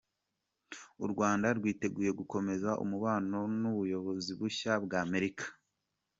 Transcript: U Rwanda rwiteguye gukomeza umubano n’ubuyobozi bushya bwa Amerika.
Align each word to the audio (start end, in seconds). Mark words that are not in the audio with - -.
U 1.03 1.05
Rwanda 1.11 1.47
rwiteguye 1.57 2.11
gukomeza 2.19 2.69
umubano 2.83 3.37
n’ubuyobozi 3.59 4.31
bushya 4.39 4.73
bwa 4.83 4.97
Amerika. 5.05 5.45